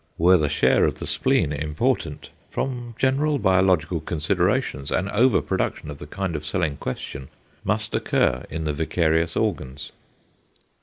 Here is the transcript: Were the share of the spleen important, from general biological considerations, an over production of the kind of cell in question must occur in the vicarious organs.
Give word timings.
Were 0.17 0.35
the 0.39 0.49
share 0.49 0.85
of 0.85 0.95
the 0.95 1.05
spleen 1.05 1.53
important, 1.53 2.31
from 2.49 2.95
general 2.97 3.37
biological 3.37 3.99
considerations, 3.99 4.89
an 4.89 5.07
over 5.09 5.43
production 5.43 5.91
of 5.91 5.99
the 5.99 6.07
kind 6.07 6.35
of 6.35 6.43
cell 6.43 6.63
in 6.63 6.77
question 6.77 7.29
must 7.63 7.93
occur 7.93 8.43
in 8.49 8.63
the 8.63 8.73
vicarious 8.73 9.35
organs. 9.37 9.91